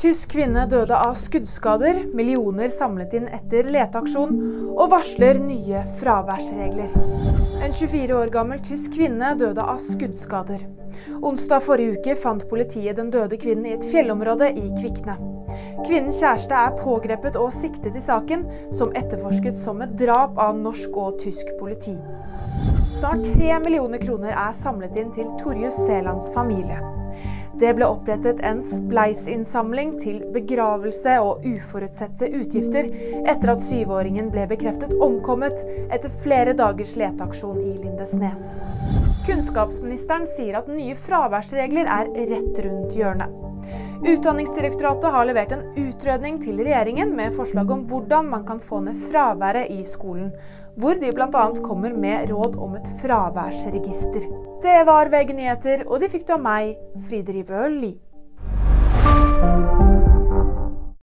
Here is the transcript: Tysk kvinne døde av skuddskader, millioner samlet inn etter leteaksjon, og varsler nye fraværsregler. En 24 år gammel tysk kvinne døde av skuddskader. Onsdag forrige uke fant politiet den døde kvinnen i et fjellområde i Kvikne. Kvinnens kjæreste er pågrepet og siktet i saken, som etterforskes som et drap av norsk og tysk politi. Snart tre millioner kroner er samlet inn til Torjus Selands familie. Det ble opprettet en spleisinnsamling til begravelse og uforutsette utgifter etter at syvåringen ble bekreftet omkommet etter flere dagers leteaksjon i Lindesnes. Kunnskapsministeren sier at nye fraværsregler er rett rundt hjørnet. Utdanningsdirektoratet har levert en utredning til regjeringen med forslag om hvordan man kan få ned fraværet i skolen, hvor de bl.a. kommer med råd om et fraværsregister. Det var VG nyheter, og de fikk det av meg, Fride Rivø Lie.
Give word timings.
Tysk 0.00 0.30
kvinne 0.32 0.62
døde 0.64 0.96
av 0.96 1.12
skuddskader, 1.20 1.98
millioner 2.16 2.70
samlet 2.72 3.12
inn 3.18 3.26
etter 3.36 3.66
leteaksjon, 3.68 4.30
og 4.72 4.86
varsler 4.94 5.36
nye 5.44 5.82
fraværsregler. 5.98 6.94
En 7.60 7.74
24 7.76 8.14
år 8.16 8.30
gammel 8.32 8.62
tysk 8.64 8.94
kvinne 8.94 9.34
døde 9.36 9.60
av 9.60 9.76
skuddskader. 9.84 10.62
Onsdag 11.20 11.66
forrige 11.66 11.98
uke 11.98 12.14
fant 12.22 12.46
politiet 12.48 12.96
den 12.96 13.10
døde 13.12 13.36
kvinnen 13.42 13.66
i 13.68 13.74
et 13.74 13.84
fjellområde 13.92 14.48
i 14.56 14.70
Kvikne. 14.78 15.18
Kvinnens 15.84 16.22
kjæreste 16.22 16.56
er 16.56 16.78
pågrepet 16.80 17.36
og 17.36 17.52
siktet 17.58 17.98
i 17.98 18.04
saken, 18.04 18.46
som 18.72 18.94
etterforskes 18.96 19.60
som 19.66 19.84
et 19.84 19.92
drap 20.00 20.40
av 20.40 20.56
norsk 20.62 20.96
og 20.96 21.20
tysk 21.20 21.52
politi. 21.60 21.98
Snart 22.96 23.28
tre 23.28 23.52
millioner 23.66 24.00
kroner 24.00 24.32
er 24.32 24.56
samlet 24.56 24.96
inn 24.96 25.12
til 25.12 25.28
Torjus 25.44 25.76
Selands 25.84 26.32
familie. 26.32 26.80
Det 27.58 27.72
ble 27.74 27.86
opprettet 27.90 28.38
en 28.46 28.60
spleisinnsamling 28.64 29.96
til 30.00 30.20
begravelse 30.34 31.16
og 31.24 31.42
uforutsette 31.48 32.30
utgifter 32.30 32.86
etter 33.24 33.52
at 33.52 33.64
syvåringen 33.66 34.30
ble 34.32 34.46
bekreftet 34.50 34.94
omkommet 35.02 35.58
etter 35.90 36.14
flere 36.22 36.54
dagers 36.56 36.94
leteaksjon 37.00 37.58
i 37.64 37.74
Lindesnes. 37.82 38.60
Kunnskapsministeren 39.26 40.28
sier 40.30 40.60
at 40.62 40.70
nye 40.70 40.94
fraværsregler 40.96 41.90
er 41.90 42.14
rett 42.30 42.62
rundt 42.64 42.94
hjørnet. 42.96 43.34
Utdanningsdirektoratet 44.00 45.12
har 45.12 45.26
levert 45.28 45.50
en 45.52 45.66
utredning 45.76 46.38
til 46.40 46.56
regjeringen 46.64 47.10
med 47.16 47.34
forslag 47.36 47.68
om 47.74 47.82
hvordan 47.90 48.30
man 48.32 48.46
kan 48.48 48.62
få 48.64 48.78
ned 48.86 48.96
fraværet 49.10 49.68
i 49.74 49.82
skolen, 49.84 50.30
hvor 50.80 50.96
de 50.96 51.12
bl.a. 51.12 51.42
kommer 51.60 51.92
med 51.92 52.30
råd 52.32 52.56
om 52.56 52.78
et 52.78 52.88
fraværsregister. 53.02 54.24
Det 54.64 54.78
var 54.88 55.12
VG 55.12 55.34
nyheter, 55.36 55.84
og 55.84 56.00
de 56.00 56.08
fikk 56.08 56.24
det 56.30 56.38
av 56.38 56.46
meg, 56.46 56.78
Fride 57.10 57.36
Rivø 57.36 57.68
Lie. 57.74 58.09